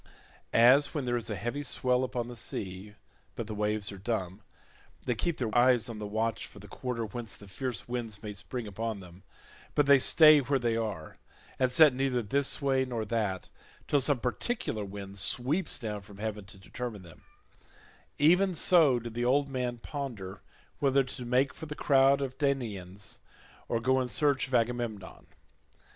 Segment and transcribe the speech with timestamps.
[0.51, 2.95] As when there is a heavy swell upon the sea,
[3.35, 7.35] but the waves are dumb—they keep their eyes on the watch for the quarter whence
[7.35, 9.21] the fierce winds may spring upon them,
[9.75, 11.17] but they stay where they are
[11.59, 13.49] and set neither this way nor that,
[13.87, 19.49] till some particular wind sweeps down from heaven to determine them—even so did the old
[19.49, 20.41] man ponder
[20.79, 23.19] whether to make for the crowd of Danaans,
[23.67, 25.27] or go in search of Agamemnon.